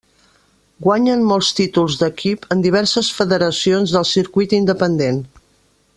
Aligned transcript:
Guanyen 0.85 1.19
molts 1.31 1.49
títols 1.59 1.99
d'equip 1.99 2.49
en 2.57 2.65
diverses 2.65 3.13
federacions 3.21 3.97
del 3.99 4.11
circuit 4.17 4.57
independent. 4.63 5.25